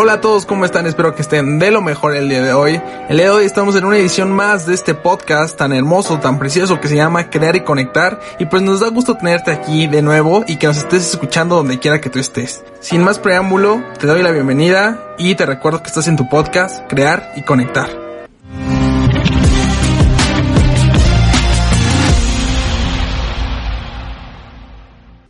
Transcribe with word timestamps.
Hola 0.00 0.12
a 0.12 0.20
todos, 0.20 0.46
¿cómo 0.46 0.64
están? 0.64 0.86
Espero 0.86 1.16
que 1.16 1.22
estén 1.22 1.58
de 1.58 1.72
lo 1.72 1.82
mejor 1.82 2.14
el 2.14 2.28
día 2.28 2.40
de 2.40 2.52
hoy. 2.52 2.80
El 3.08 3.16
día 3.16 3.26
de 3.26 3.32
hoy 3.32 3.44
estamos 3.44 3.74
en 3.74 3.84
una 3.84 3.96
edición 3.96 4.30
más 4.30 4.64
de 4.64 4.72
este 4.72 4.94
podcast 4.94 5.58
tan 5.58 5.72
hermoso, 5.72 6.20
tan 6.20 6.38
precioso 6.38 6.78
que 6.78 6.86
se 6.86 6.94
llama 6.94 7.30
Crear 7.30 7.56
y 7.56 7.64
Conectar. 7.64 8.20
Y 8.38 8.46
pues 8.46 8.62
nos 8.62 8.78
da 8.78 8.90
gusto 8.90 9.16
tenerte 9.16 9.50
aquí 9.50 9.88
de 9.88 10.00
nuevo 10.00 10.44
y 10.46 10.54
que 10.54 10.68
nos 10.68 10.76
estés 10.76 11.10
escuchando 11.10 11.56
donde 11.56 11.80
quiera 11.80 12.00
que 12.00 12.10
tú 12.10 12.20
estés. 12.20 12.62
Sin 12.78 13.02
más 13.02 13.18
preámbulo, 13.18 13.82
te 13.98 14.06
doy 14.06 14.22
la 14.22 14.30
bienvenida 14.30 15.16
y 15.18 15.34
te 15.34 15.46
recuerdo 15.46 15.82
que 15.82 15.88
estás 15.88 16.06
en 16.06 16.14
tu 16.14 16.28
podcast 16.28 16.88
Crear 16.88 17.32
y 17.34 17.42
Conectar. 17.42 18.07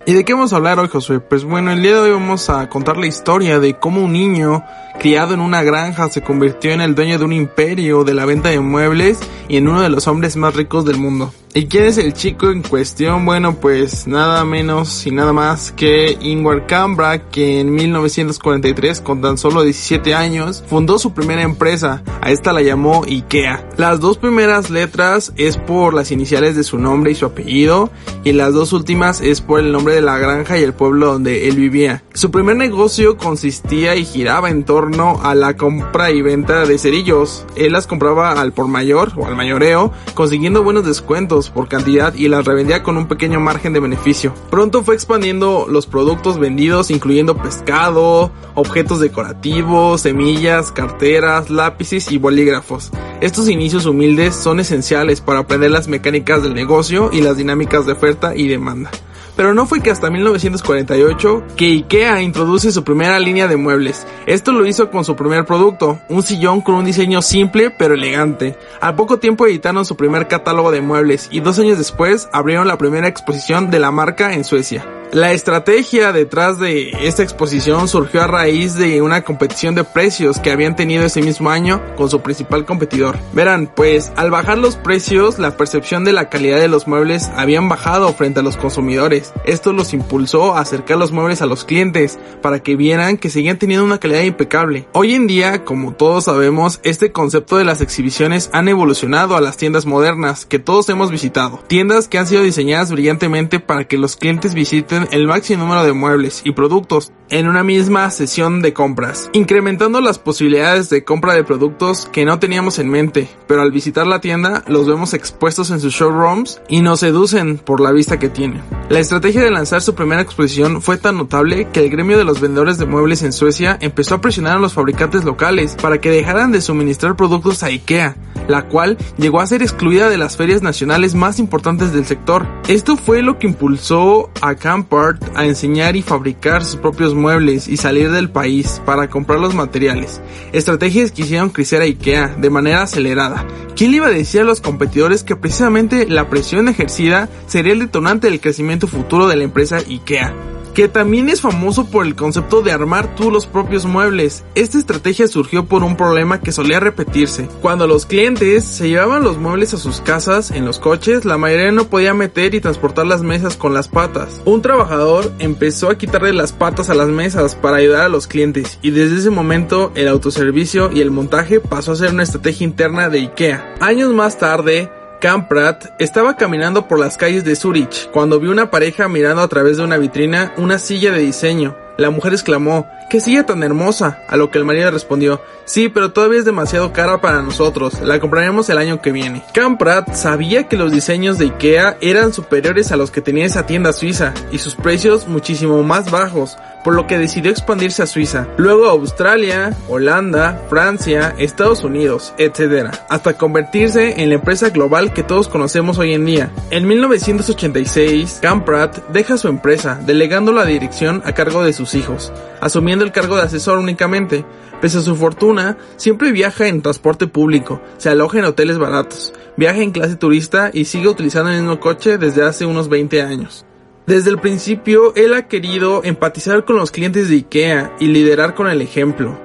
¿Y 0.09 0.15
de 0.15 0.25
qué 0.25 0.33
vamos 0.33 0.55
a 0.55 0.57
hablar 0.57 0.79
hoy, 0.79 0.89
Josué? 0.89 1.21
Pues 1.21 1.45
bueno, 1.45 1.71
el 1.71 1.83
día 1.83 1.97
de 1.97 2.01
hoy 2.01 2.13
vamos 2.13 2.49
a 2.49 2.71
contar 2.71 2.97
la 2.97 3.07
historia 3.07 3.61
de 3.61 3.79
cómo 3.79 4.03
un 4.03 4.15
niño 4.15 4.65
criado 4.99 5.35
en 5.35 5.41
una 5.41 5.63
granja 5.63 6.09
se 6.09 6.23
convirtió 6.23 6.71
en 6.71 6.81
el 6.81 6.95
dueño 6.95 7.19
de 7.19 7.27
un 7.27 7.35
imperio 7.35 8.05
de 8.05 8.15
la 8.15 8.25
venta 8.25 8.49
de 8.49 8.59
muebles 8.59 9.19
y 9.49 9.59
en 9.59 9.69
uno 9.69 9.83
de 9.83 9.91
los 9.91 10.09
hombres 10.09 10.35
más 10.37 10.57
ricos 10.57 10.87
del 10.87 10.97
mundo. 10.97 11.35
¿Y 11.59 11.67
quién 11.67 11.87
es 11.87 11.99
el 11.99 12.13
chico 12.13 12.51
en 12.51 12.63
cuestión? 12.63 13.27
Bueno, 13.27 13.57
pues 13.57 14.07
nada 14.07 14.45
menos 14.45 15.05
y 15.09 15.11
nada 15.11 15.33
más 15.33 15.73
que 15.73 16.17
Ingvar 16.21 16.67
Kamprad, 16.69 17.23
que 17.33 17.59
en 17.59 17.73
1943, 17.73 19.01
con 19.01 19.21
tan 19.21 19.39
solo 19.39 19.65
17 19.65 20.15
años, 20.15 20.63
fundó 20.69 21.01
su 21.01 21.15
primera 21.15 21.43
empresa. 21.43 22.05
A 22.21 22.31
esta 22.31 22.53
la 22.53 22.63
llamó 22.63 23.03
IKEA. 23.03 23.71
Las 23.77 23.99
dos 23.99 24.19
primeras 24.19 24.71
letras 24.71 25.33
es 25.35 25.57
por 25.57 25.95
las 25.95 26.13
iniciales 26.13 26.55
de 26.55 26.63
su 26.63 26.79
nombre 26.79 27.11
y 27.11 27.17
su 27.17 27.27
apellido, 27.27 27.91
y 28.23 28.35
las 28.35 28.55
dos 28.55 28.73
últimas 28.73 29.21
es 29.21 29.41
por 29.41 29.59
el 29.59 29.73
nombre 29.73 29.95
de 29.95 30.03
la 30.03 30.17
granja 30.17 30.59
y 30.59 30.63
el 30.63 30.75
pueblo 30.75 31.07
donde 31.07 31.49
él 31.49 31.57
vivía. 31.57 32.05
Su 32.15 32.31
primer 32.31 32.55
negocio 32.55 33.17
consistía 33.17 33.97
y 33.97 34.05
giraba 34.05 34.49
en 34.49 34.63
torno 34.63 35.21
a 35.25 35.35
la 35.35 35.57
compra 35.57 36.13
y 36.13 36.23
venta 36.23 36.65
de 36.67 36.79
cerillos. 36.79 37.45
Él 37.57 37.73
las 37.73 37.89
compraba 37.89 38.31
al 38.41 38.53
por 38.53 38.69
mayor 38.69 39.11
o 39.17 39.27
al 39.27 39.35
mayoreo, 39.35 39.93
consiguiendo 40.15 40.63
buenos 40.63 40.85
descuentos 40.85 41.48
por 41.55 41.69
cantidad 41.69 42.15
y 42.15 42.29
las 42.29 42.45
revendía 42.45 42.83
con 42.83 42.97
un 42.97 43.09
pequeño 43.09 43.41
margen 43.41 43.73
de 43.73 43.81
beneficio. 43.81 44.35
Pronto 44.51 44.83
fue 44.83 44.95
expandiendo 44.95 45.67
los 45.69 45.87
productos 45.87 46.39
vendidos 46.39 46.91
incluyendo 46.91 47.37
pescado, 47.37 48.31
objetos 48.55 49.01
decorativos, 49.01 50.03
semillas, 50.03 50.73
carteras, 50.73 51.51
lápices 51.51 52.11
y 52.11 52.19
bolígrafos. 52.19 52.91
Estos 53.21 53.49
inicios 53.49 53.87
humildes 53.87 54.35
son 54.35 54.61
esenciales 54.61 55.21
para 55.21 55.41
aprender 55.41 55.71
las 55.71 55.89
mecánicas 55.89 56.43
del 56.43 56.55
negocio 56.55 57.11
y 57.13 57.21
las 57.21 57.37
dinámicas 57.37 57.87
de 57.87 57.93
oferta 57.93 58.37
y 58.37 58.49
demanda 58.49 58.91
pero 59.39 59.55
no 59.55 59.67
fue 59.67 59.81
que 59.81 59.93
hasta 59.93 60.11
1948 60.11 61.45
que 61.57 61.67
IKEA 61.67 62.23
introduce 62.23 62.73
su 62.73 62.83
primera 62.83 63.21
línea 63.21 63.47
de 63.47 63.57
muebles. 63.57 64.05
Esto 64.27 64.51
lo 64.51 64.67
hizo 64.67 64.91
con 64.91 65.05
su 65.05 65.15
primer 65.15 65.45
producto, 65.45 66.01
un 66.09 66.25
sillón 66.25 66.61
con 66.61 66.75
un 66.75 66.85
diseño 66.85 67.23
simple 67.23 67.71
pero 67.71 67.95
elegante. 67.95 68.59
Al 68.81 68.97
poco 68.97 69.21
tiempo 69.21 69.47
editaron 69.47 69.85
su 69.85 69.97
primer 69.97 70.27
catálogo 70.27 70.73
de 70.73 70.81
muebles 70.81 71.29
y 71.31 71.39
dos 71.39 71.57
años 71.61 71.79
después 71.79 72.29
abrieron 72.33 72.67
la 72.67 72.79
primera 72.79 73.07
exposición 73.07 73.71
de 73.71 73.79
la 73.79 73.93
marca 73.93 74.35
en 74.35 74.43
Suecia. 74.43 74.85
La 75.13 75.33
estrategia 75.33 76.13
detrás 76.13 76.59
de 76.59 76.91
esta 77.01 77.23
exposición 77.23 77.89
surgió 77.89 78.23
a 78.23 78.27
raíz 78.27 78.75
de 78.75 79.01
una 79.01 79.23
competición 79.23 79.75
de 79.75 79.83
precios 79.83 80.39
que 80.39 80.51
habían 80.51 80.77
tenido 80.77 81.03
ese 81.03 81.23
mismo 81.23 81.49
año 81.49 81.81
con 81.97 82.11
su 82.11 82.21
principal 82.21 82.67
competidor. 82.67 83.17
Verán, 83.33 83.73
pues 83.75 84.13
al 84.17 84.31
bajar 84.31 84.59
los 84.59 84.77
precios, 84.77 85.39
la 85.39 85.57
percepción 85.57 86.05
de 86.05 86.13
la 86.13 86.29
calidad 86.29 86.59
de 86.59 86.69
los 86.69 86.87
muebles 86.87 87.31
habían 87.37 87.71
bajado 87.71 88.13
frente 88.13 88.41
a 88.41 88.43
los 88.43 88.59
consumidores. 88.59 89.28
Esto 89.45 89.73
los 89.73 89.95
impulsó 89.95 90.55
a 90.55 90.61
acercar 90.61 90.99
los 90.99 91.13
muebles 91.13 91.43
a 91.43 91.47
los 91.47 91.65
clientes 91.65 92.19
para 92.43 92.61
que 92.63 92.77
vieran 92.77 93.17
que 93.17 93.31
seguían 93.31 93.59
teniendo 93.59 93.85
una 93.85 93.99
calidad 93.99 94.23
impecable. 94.23 94.89
Hoy 94.93 95.15
en 95.15 95.27
día, 95.27 95.65
como 95.65 95.95
todos 95.95 96.25
sabemos, 96.25 96.81
este 96.83 97.13
concepto 97.13 97.57
de 97.57 97.65
las 97.65 97.81
exhibiciones 97.81 98.51
han 98.53 98.69
evolucionado 98.69 99.37
a 99.37 99.41
las 99.41 99.57
tiendas 99.57 99.87
modernas 99.87 100.47
que 100.47 100.59
todos 100.59 100.89
hemos 100.89 101.11
visitado. 101.11 101.63
Tiendas 101.67 102.09
que 102.09 102.19
han 102.19 102.27
sido 102.27 102.43
diseñadas 102.43 102.91
brillantemente 102.91 103.61
para 103.61 103.85
que 103.85 103.99
los 103.99 104.17
clientes 104.17 104.55
visiten 104.55 105.09
el 105.13 105.27
máximo 105.27 105.65
número 105.65 105.85
de 105.85 105.93
muebles 105.93 106.43
y 106.45 106.53
productos 106.53 107.13
en 107.31 107.49
una 107.49 107.63
misma 107.63 108.11
sesión 108.11 108.63
de 108.63 108.73
compras, 108.73 109.29
incrementando 109.33 110.01
las 110.01 110.19
posibilidades 110.19 110.89
de 110.89 111.05
compra 111.05 111.35
de 111.35 111.45
productos 111.45 112.09
que 112.11 112.25
no 112.25 112.39
teníamos 112.39 112.79
en 112.79 112.89
mente, 112.89 113.29
pero 113.47 113.63
al 113.63 113.71
visitar 113.71 114.07
la 114.07 114.21
tienda 114.21 114.65
los 114.67 114.87
vemos 114.87 115.15
expuestos 115.15 115.71
en 115.71 115.81
sus 115.81 115.95
showrooms 115.95 116.61
y 116.69 116.81
nos 116.81 117.01
seducen 117.01 117.59
por 117.59 117.81
la 117.81 117.93
vista 117.93 118.19
que 118.19 118.29
tienen. 118.29 118.63
La 118.89 119.01
estrategia 119.19 119.43
de 119.43 119.51
lanzar 119.51 119.83
su 119.83 119.97
primera 119.97 120.23
exposición 120.23 120.81
fue 120.81 120.97
tan 120.97 121.17
notable 121.17 121.69
que 121.73 121.81
el 121.81 121.91
gremio 121.91 122.17
de 122.17 122.23
los 122.23 122.41
vendedores 122.41 122.79
de 122.79 122.87
muebles 122.87 123.25
en 123.25 123.33
Suecia 123.33 123.77
empezó 123.81 124.15
a 124.15 124.21
presionar 124.21 124.57
a 124.57 124.61
los 124.61 124.75
fabricantes 124.75 125.25
locales 125.25 125.75
para 125.75 126.01
que 126.01 126.09
dejaran 126.09 126.53
de 126.53 126.61
suministrar 126.61 127.17
productos 127.17 127.65
a 127.65 127.67
IKEA, 127.67 128.15
la 128.49 128.67
cual 128.69 128.99
llegó 129.17 129.41
a 129.41 129.47
ser 129.47 129.63
excluida 129.63 130.09
de 130.09 130.19
las 130.19 130.37
ferias 130.37 130.63
nacionales 130.63 131.15
más 131.15 131.39
importantes 131.39 131.93
del 131.93 132.07
sector. 132.07 132.49
Esto 132.67 132.97
fue 132.97 133.23
lo 133.23 133.39
que 133.39 133.47
impulsó 133.47 134.31
a 134.41 134.57
Campart 134.57 135.23
a 135.37 135.45
enseñar 135.45 135.95
y 135.95 136.03
fabricar 136.03 136.65
sus 136.65 136.81
propios 136.81 137.15
muebles 137.15 137.69
y 137.69 137.77
salir 137.77 138.11
del 138.11 138.31
país 138.31 138.83
para 138.85 139.09
comprar 139.09 139.39
los 139.39 139.55
materiales. 139.55 140.21
Estrategias 140.53 141.13
que 141.13 141.23
hicieron 141.23 141.51
crecer 141.51 141.83
a 141.83 141.85
IKEA 141.85 142.37
de 142.39 142.51
manera 142.51 142.83
acelerada. 142.83 143.47
¿Quién 143.77 143.95
iba 143.95 144.09
a 144.09 144.11
decir 144.11 144.41
a 144.41 144.45
los 144.45 144.61
competidores 144.61 145.23
que 145.23 145.37
precisamente 145.37 146.07
la 146.09 146.29
presión 146.29 146.69
ejercida 146.69 147.29
sería 147.47 147.73
el 147.73 147.81
detonante 147.81 148.29
del 148.29 148.41
crecimiento 148.41 148.89
futuro 148.89 149.29
de 149.29 149.37
la 149.37 149.45
empresa 149.45 149.77
IKEA? 149.77 150.35
Que 150.79 150.87
también 150.87 151.29
es 151.29 151.41
famoso 151.41 151.91
por 151.91 152.07
el 152.07 152.15
concepto 152.15 152.63
de 152.63 152.71
armar 152.71 153.17
tú 153.17 153.33
los 153.33 153.47
propios 153.47 153.85
muebles. 153.85 154.45
Esta 154.55 154.79
estrategia 154.79 155.27
surgió 155.27 155.65
por 155.65 155.83
un 155.83 155.97
problema 155.97 156.41
que 156.41 156.53
solía 156.53 156.79
repetirse. 156.79 157.49
Cuando 157.61 157.89
los 157.89 158.07
clientes 158.07 158.63
se 158.63 158.89
llevaban 158.89 159.25
los 159.25 159.39
muebles 159.39 159.75
a 159.75 159.79
sus 159.79 160.01
casas 160.01 160.53
en 160.53 160.65
los 160.65 160.79
coches, 160.79 161.25
la 161.25 161.37
mayoría 161.37 161.73
no 161.73 161.89
podía 161.89 162.15
meter 162.15 162.55
y 162.55 162.61
transportar 162.61 163.09
las 163.09 163.25
mesas 163.25 163.57
con 163.57 163.75
las 163.75 163.89
patas. 163.89 164.41
Un 164.45 164.63
trabajador 164.63 165.33
empezó 165.41 165.91
a 165.91 165.99
quitarle 165.99 166.33
las 166.33 166.53
patas 166.53 166.91
a 166.91 166.95
las 166.95 167.09
mesas 167.09 167.57
para 167.57 167.79
ayudar 167.79 168.03
a 168.03 168.09
los 168.09 168.29
clientes 168.29 168.79
y 168.81 168.93
desde 168.93 169.17
ese 169.17 169.31
momento 169.31 169.91
el 169.97 170.07
autoservicio 170.07 170.93
y 170.93 171.01
el 171.01 171.11
montaje 171.11 171.59
pasó 171.59 171.91
a 171.91 171.97
ser 171.97 172.13
una 172.13 172.23
estrategia 172.23 172.65
interna 172.65 173.09
de 173.09 173.19
IKEA. 173.19 173.75
Años 173.81 174.15
más 174.15 174.39
tarde, 174.39 174.93
Kamprad 175.21 175.77
estaba 175.99 176.37
caminando 176.37 176.87
por 176.87 177.01
las 177.01 177.17
calles 177.17 177.45
de 177.45 177.57
Zurich 177.57 178.09
cuando 178.13 178.39
vio 178.39 178.53
una 178.53 178.71
pareja 178.71 179.09
mirando 179.09 179.43
a 179.43 179.49
través 179.49 179.77
de 179.77 179.83
una 179.83 179.99
vitrina 179.99 180.53
una 180.57 180.79
silla 180.79 181.11
de 181.13 181.21
diseño. 181.21 181.77
La 181.97 182.11
mujer 182.11 182.33
exclamó, 182.33 182.87
¡Qué 183.11 183.21
silla 183.21 183.45
tan 183.45 183.65
hermosa! 183.65 184.21
A 184.29 184.37
lo 184.37 184.53
que 184.53 184.59
el 184.59 184.65
marido 184.65 184.89
respondió, 184.93 185.43
sí, 185.65 185.89
pero 185.89 186.13
todavía 186.13 186.39
es 186.39 186.45
demasiado 186.45 186.93
cara 186.93 187.21
para 187.21 187.43
nosotros, 187.43 188.01
la 188.01 188.21
compraremos 188.21 188.71
el 188.71 188.79
año 188.79 189.03
que 189.03 189.11
viene. 189.11 189.43
Kamprad 189.53 190.15
sabía 190.15 190.69
que 190.69 190.77
los 190.77 190.93
diseños 190.93 191.39
de 191.39 191.47
Ikea 191.47 191.97
eran 192.01 192.33
superiores 192.33 192.93
a 192.93 192.97
los 192.97 193.11
que 193.11 193.21
tenía 193.21 193.47
esa 193.47 193.67
tienda 193.67 193.93
suiza 193.93 194.33
y 194.53 194.59
sus 194.59 194.77
precios 194.77 195.27
muchísimo 195.27 195.83
más 195.83 196.13
bajos, 196.13 196.57
por 196.85 196.95
lo 196.95 197.07
que 197.07 197.19
decidió 197.19 197.51
expandirse 197.51 198.03
a 198.03 198.07
Suiza, 198.07 198.49
luego 198.57 198.87
a 198.87 198.93
Australia, 198.93 199.77
Holanda, 199.89 200.63
Francia, 200.69 201.35
Estados 201.39 201.85
Unidos, 201.85 202.35
etc., 202.39 202.91
hasta 203.09 203.35
convertirse 203.35 204.23
en 204.23 204.31
la 204.31 204.37
empresa 204.37 204.71
global 204.71 205.13
que 205.13 205.23
todos 205.23 205.49
conocemos 205.49 205.99
hoy 205.99 206.15
en 206.15 206.25
día. 206.25 206.51
En 206.71 206.87
1986, 206.87 208.39
Kamprad 208.43 208.91
deja 209.13 209.37
su 209.37 209.49
empresa, 209.49 210.01
delegando 210.05 210.53
la 210.53 210.65
dirección 210.65 211.23
a 211.25 211.33
cargo 211.33 211.63
de 211.63 211.73
sus 211.73 211.95
hijos, 211.95 212.33
asumiendo 212.61 213.05
el 213.05 213.13
cargo 213.13 213.37
de 213.37 213.43
asesor 213.43 213.79
únicamente. 213.79 214.45
Pese 214.81 214.99
a 214.99 215.01
su 215.01 215.17
fortuna, 215.17 215.77
siempre 215.97 216.31
viaja 216.31 216.69
en 216.69 216.83
transporte 216.83 217.27
público, 217.27 217.83
se 217.97 218.11
aloja 218.11 218.39
en 218.39 218.45
hoteles 218.45 218.79
baratos, 218.79 219.33
viaja 219.57 219.83
en 219.83 219.91
clase 219.91 220.15
turista 220.15 220.71
y 220.73 220.85
sigue 220.85 221.09
utilizando 221.09 221.51
el 221.51 221.61
mismo 221.61 221.81
coche 221.81 222.17
desde 222.17 222.45
hace 222.45 222.65
unos 222.65 222.89
20 222.89 223.23
años. 223.23 223.67
Desde 224.09 224.31
el 224.31 224.39
principio, 224.39 225.15
él 225.17 225.35
ha 225.35 225.49
querido 225.49 226.01
empatizar 226.03 226.65
con 226.65 226.77
los 226.77 226.91
clientes 226.91 227.29
de 227.29 227.35
IKEA 227.35 227.93
y 228.01 228.07
liderar 228.07 228.55
con 228.55 228.67
el 228.67 228.81
ejemplo. 228.81 229.39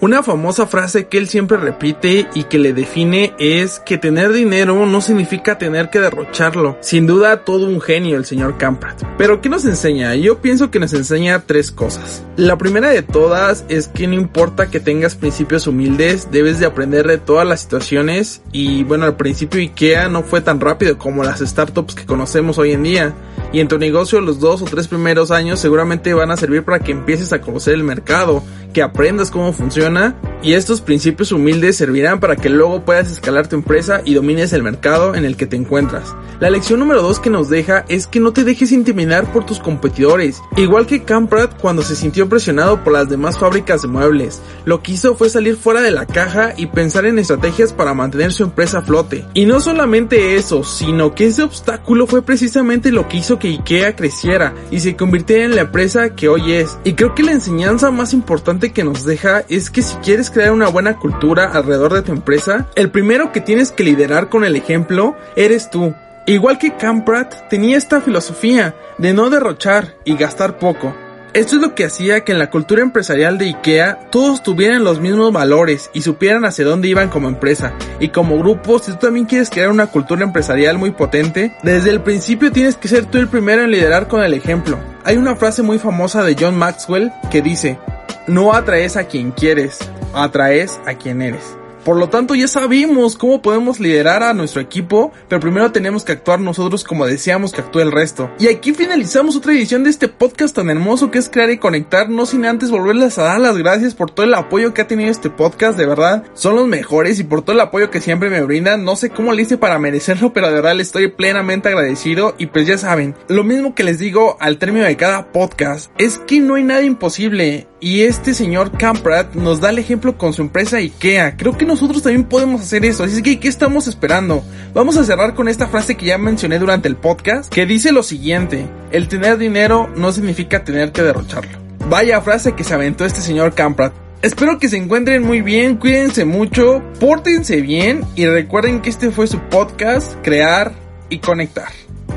Una 0.00 0.22
famosa 0.22 0.66
frase 0.66 1.06
que 1.06 1.18
él 1.18 1.26
siempre 1.26 1.58
repite 1.58 2.26
y 2.34 2.44
que 2.44 2.58
le 2.58 2.72
define 2.72 3.34
es 3.38 3.78
que 3.78 3.98
tener 3.98 4.32
dinero 4.32 4.86
no 4.86 5.00
significa 5.02 5.58
tener 5.58 5.90
que 5.90 6.00
derrocharlo. 6.00 6.78
Sin 6.80 7.06
duda 7.06 7.44
todo 7.44 7.66
un 7.66 7.80
genio 7.80 8.16
el 8.16 8.24
señor 8.24 8.56
Camprad. 8.56 8.96
Pero 9.18 9.42
¿qué 9.42 9.50
nos 9.50 9.66
enseña? 9.66 10.14
Yo 10.14 10.38
pienso 10.40 10.70
que 10.70 10.80
nos 10.80 10.94
enseña 10.94 11.42
tres 11.44 11.70
cosas. 11.70 12.24
La 12.36 12.56
primera 12.56 12.88
de 12.88 13.02
todas 13.02 13.66
es 13.68 13.88
que 13.88 14.06
no 14.06 14.14
importa 14.14 14.70
que 14.70 14.80
tengas 14.80 15.14
principios 15.14 15.66
humildes, 15.66 16.28
debes 16.30 16.58
de 16.58 16.66
aprender 16.66 17.06
de 17.06 17.18
todas 17.18 17.46
las 17.46 17.60
situaciones 17.60 18.40
y 18.50 18.82
bueno, 18.84 19.04
al 19.04 19.16
principio 19.16 19.60
IKEA 19.60 20.08
no 20.08 20.22
fue 20.22 20.40
tan 20.40 20.60
rápido 20.60 20.96
como 20.96 21.22
las 21.22 21.40
startups 21.40 21.94
que 21.94 22.06
conocemos 22.06 22.56
hoy 22.58 22.72
en 22.72 22.82
día. 22.82 23.14
Y 23.52 23.60
en 23.60 23.68
tu 23.68 23.78
negocio 23.78 24.20
los 24.20 24.40
dos 24.40 24.62
o 24.62 24.64
tres 24.64 24.88
primeros 24.88 25.30
años 25.30 25.60
seguramente 25.60 26.14
van 26.14 26.30
a 26.30 26.36
servir 26.36 26.64
para 26.64 26.80
que 26.80 26.92
empieces 26.92 27.32
a 27.32 27.40
conocer 27.40 27.74
el 27.74 27.84
mercado, 27.84 28.42
que 28.72 28.82
aprendas 28.82 29.30
cómo 29.30 29.52
funciona 29.52 30.14
y 30.42 30.52
estos 30.52 30.80
principios 30.80 31.32
humildes 31.32 31.76
servirán 31.76 32.20
para 32.20 32.36
que 32.36 32.50
luego 32.50 32.84
puedas 32.84 33.10
escalar 33.10 33.48
tu 33.48 33.56
empresa 33.56 34.02
y 34.04 34.14
domines 34.14 34.52
el 34.52 34.62
mercado 34.62 35.14
en 35.14 35.24
el 35.24 35.36
que 35.36 35.46
te 35.46 35.56
encuentras. 35.56 36.14
La 36.40 36.50
lección 36.50 36.80
número 36.80 37.00
2 37.00 37.20
que 37.20 37.30
nos 37.30 37.48
deja 37.48 37.86
es 37.88 38.06
que 38.06 38.20
no 38.20 38.34
te 38.34 38.44
dejes 38.44 38.72
intimidar 38.72 39.32
por 39.32 39.46
tus 39.46 39.58
competidores, 39.58 40.42
igual 40.56 40.86
que 40.86 41.02
Camprad 41.02 41.50
cuando 41.58 41.80
se 41.82 41.96
sintió 41.96 42.28
presionado 42.28 42.84
por 42.84 42.92
las 42.92 43.08
demás 43.08 43.38
fábricas 43.38 43.82
de 43.82 43.88
muebles. 43.88 44.42
Lo 44.66 44.82
que 44.82 44.92
hizo 44.92 45.14
fue 45.14 45.30
salir 45.30 45.56
fuera 45.56 45.80
de 45.80 45.90
la 45.90 46.04
caja 46.04 46.52
y 46.56 46.66
pensar 46.66 47.06
en 47.06 47.18
estrategias 47.18 47.72
para 47.72 47.94
mantener 47.94 48.32
su 48.32 48.44
empresa 48.44 48.78
a 48.78 48.82
flote. 48.82 49.24
Y 49.32 49.46
no 49.46 49.60
solamente 49.60 50.36
eso, 50.36 50.62
sino 50.64 51.14
que 51.14 51.26
ese 51.26 51.42
obstáculo 51.42 52.06
fue 52.06 52.20
precisamente 52.20 52.92
lo 52.92 53.08
que 53.08 53.16
hizo 53.16 53.35
que 53.38 53.48
IKEA 53.48 53.96
creciera 53.96 54.54
y 54.70 54.80
se 54.80 54.96
convirtiera 54.96 55.44
en 55.44 55.54
la 55.54 55.62
empresa 55.62 56.10
que 56.10 56.28
hoy 56.28 56.52
es. 56.52 56.78
Y 56.84 56.94
creo 56.94 57.14
que 57.14 57.22
la 57.22 57.32
enseñanza 57.32 57.90
más 57.90 58.12
importante 58.12 58.72
que 58.72 58.84
nos 58.84 59.04
deja 59.04 59.44
es 59.48 59.70
que 59.70 59.82
si 59.82 59.96
quieres 59.96 60.30
crear 60.30 60.52
una 60.52 60.68
buena 60.68 60.96
cultura 60.98 61.52
alrededor 61.52 61.94
de 61.94 62.02
tu 62.02 62.12
empresa, 62.12 62.66
el 62.74 62.90
primero 62.90 63.32
que 63.32 63.40
tienes 63.40 63.72
que 63.72 63.84
liderar 63.84 64.28
con 64.28 64.44
el 64.44 64.56
ejemplo 64.56 65.16
eres 65.36 65.70
tú. 65.70 65.94
Igual 66.26 66.58
que 66.58 66.76
Camprad 66.76 67.28
tenía 67.48 67.76
esta 67.76 68.00
filosofía 68.00 68.74
de 68.98 69.12
no 69.12 69.30
derrochar 69.30 69.94
y 70.04 70.16
gastar 70.16 70.58
poco. 70.58 70.92
Esto 71.36 71.56
es 71.56 71.60
lo 71.60 71.74
que 71.74 71.84
hacía 71.84 72.24
que 72.24 72.32
en 72.32 72.38
la 72.38 72.48
cultura 72.48 72.80
empresarial 72.80 73.36
de 73.36 73.44
IKEA 73.44 74.08
todos 74.10 74.42
tuvieran 74.42 74.84
los 74.84 75.00
mismos 75.00 75.34
valores 75.34 75.90
y 75.92 76.00
supieran 76.00 76.46
hacia 76.46 76.64
dónde 76.64 76.88
iban 76.88 77.10
como 77.10 77.28
empresa. 77.28 77.74
Y 78.00 78.08
como 78.08 78.38
grupo, 78.38 78.78
si 78.78 78.92
tú 78.92 78.96
también 78.96 79.26
quieres 79.26 79.50
crear 79.50 79.68
una 79.68 79.88
cultura 79.88 80.24
empresarial 80.24 80.78
muy 80.78 80.92
potente, 80.92 81.54
desde 81.62 81.90
el 81.90 82.00
principio 82.00 82.50
tienes 82.50 82.76
que 82.76 82.88
ser 82.88 83.04
tú 83.04 83.18
el 83.18 83.28
primero 83.28 83.60
en 83.60 83.70
liderar 83.70 84.08
con 84.08 84.24
el 84.24 84.32
ejemplo. 84.32 84.78
Hay 85.04 85.18
una 85.18 85.36
frase 85.36 85.60
muy 85.60 85.78
famosa 85.78 86.24
de 86.24 86.36
John 86.40 86.56
Maxwell 86.56 87.12
que 87.30 87.42
dice, 87.42 87.78
no 88.26 88.54
atraes 88.54 88.96
a 88.96 89.04
quien 89.04 89.30
quieres, 89.30 89.78
atraes 90.14 90.80
a 90.86 90.94
quien 90.94 91.20
eres. 91.20 91.54
Por 91.86 91.98
lo 91.98 92.08
tanto, 92.08 92.34
ya 92.34 92.48
sabemos 92.48 93.16
cómo 93.16 93.40
podemos 93.40 93.78
liderar 93.78 94.24
a 94.24 94.34
nuestro 94.34 94.60
equipo, 94.60 95.12
pero 95.28 95.40
primero 95.40 95.70
tenemos 95.70 96.02
que 96.02 96.10
actuar 96.10 96.40
nosotros 96.40 96.82
como 96.82 97.06
deseamos 97.06 97.52
que 97.52 97.60
actúe 97.60 97.78
el 97.78 97.92
resto. 97.92 98.28
Y 98.40 98.48
aquí 98.48 98.74
finalizamos 98.74 99.36
otra 99.36 99.52
edición 99.52 99.84
de 99.84 99.90
este 99.90 100.08
podcast 100.08 100.56
tan 100.56 100.68
hermoso 100.68 101.12
que 101.12 101.18
es 101.18 101.30
crear 101.30 101.48
y 101.48 101.58
conectar, 101.58 102.08
no 102.10 102.26
sin 102.26 102.44
antes 102.44 102.72
volverles 102.72 103.16
a 103.18 103.22
dar 103.22 103.38
las 103.38 103.56
gracias 103.56 103.94
por 103.94 104.10
todo 104.10 104.26
el 104.26 104.34
apoyo 104.34 104.74
que 104.74 104.82
ha 104.82 104.88
tenido 104.88 105.12
este 105.12 105.30
podcast, 105.30 105.78
de 105.78 105.86
verdad, 105.86 106.24
son 106.34 106.56
los 106.56 106.66
mejores 106.66 107.20
y 107.20 107.22
por 107.22 107.42
todo 107.42 107.52
el 107.54 107.60
apoyo 107.60 107.88
que 107.88 108.00
siempre 108.00 108.30
me 108.30 108.42
brindan. 108.42 108.82
No 108.82 108.96
sé 108.96 109.10
cómo 109.10 109.32
le 109.32 109.42
hice 109.42 109.56
para 109.56 109.78
merecerlo, 109.78 110.32
pero 110.32 110.48
de 110.48 110.54
verdad 110.54 110.74
le 110.74 110.82
estoy 110.82 111.06
plenamente 111.06 111.68
agradecido 111.68 112.34
y 112.36 112.46
pues 112.46 112.66
ya 112.66 112.78
saben, 112.78 113.14
lo 113.28 113.44
mismo 113.44 113.76
que 113.76 113.84
les 113.84 114.00
digo 114.00 114.36
al 114.40 114.58
término 114.58 114.86
de 114.86 114.96
cada 114.96 115.30
podcast, 115.30 115.92
es 115.98 116.18
que 116.18 116.40
no 116.40 116.56
hay 116.56 116.64
nada 116.64 116.82
imposible. 116.82 117.68
Y 117.78 118.02
este 118.02 118.32
señor 118.32 118.72
Camprad 118.72 119.34
nos 119.34 119.60
da 119.60 119.68
el 119.68 119.78
ejemplo 119.78 120.16
con 120.16 120.32
su 120.32 120.40
empresa 120.40 120.78
IKEA. 120.78 121.36
Creo 121.36 121.58
que 121.58 121.66
nosotros 121.66 122.02
también 122.02 122.24
podemos 122.24 122.62
hacer 122.62 122.86
eso. 122.86 123.04
Así 123.04 123.22
que, 123.22 123.38
¿qué 123.38 123.48
estamos 123.48 123.86
esperando? 123.86 124.42
Vamos 124.72 124.96
a 124.96 125.04
cerrar 125.04 125.34
con 125.34 125.46
esta 125.46 125.68
frase 125.68 125.94
que 125.94 126.06
ya 126.06 126.16
mencioné 126.16 126.58
durante 126.58 126.88
el 126.88 126.96
podcast, 126.96 127.52
que 127.52 127.66
dice 127.66 127.92
lo 127.92 128.02
siguiente. 128.02 128.66
El 128.92 129.08
tener 129.08 129.36
dinero 129.36 129.90
no 129.94 130.10
significa 130.10 130.64
tener 130.64 130.92
que 130.92 131.02
derrocharlo. 131.02 131.58
Vaya 131.90 132.22
frase 132.22 132.54
que 132.54 132.64
se 132.64 132.72
aventó 132.72 133.04
este 133.04 133.20
señor 133.20 133.54
Camprad. 133.54 133.92
Espero 134.22 134.58
que 134.58 134.70
se 134.70 134.78
encuentren 134.78 135.22
muy 135.22 135.42
bien, 135.42 135.76
cuídense 135.76 136.24
mucho, 136.24 136.82
pórtense 136.98 137.60
bien 137.60 138.00
y 138.16 138.24
recuerden 138.24 138.80
que 138.80 138.88
este 138.88 139.10
fue 139.10 139.26
su 139.26 139.38
podcast, 139.38 140.14
crear 140.22 140.72
y 141.10 141.18
conectar. 141.18 141.68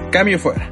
Cambio 0.09 0.39
fuera. 0.39 0.71